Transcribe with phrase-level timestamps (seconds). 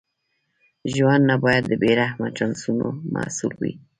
[0.93, 3.73] ژوند نه باید د بې رحمه چانسونو محصول وي.